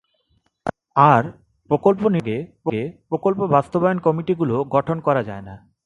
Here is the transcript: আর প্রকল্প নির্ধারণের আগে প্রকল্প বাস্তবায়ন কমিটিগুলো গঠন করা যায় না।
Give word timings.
আর 0.95 1.23
প্রকল্প 1.69 2.01
নির্ধারণের 2.07 2.45
আগে 2.65 2.81
প্রকল্প 3.09 3.39
বাস্তবায়ন 3.55 3.97
কমিটিগুলো 3.99 4.55
গঠন 4.75 4.97
করা 5.07 5.21
যায় 5.29 5.43
না। 5.47 5.55